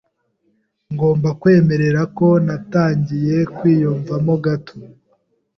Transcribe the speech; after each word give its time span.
Ngomba 0.93 1.29
kwemerera 1.41 2.01
ko 2.17 2.27
natangiye 2.45 3.37
kwiyumvamo 3.55 4.33
gato. 4.45 4.75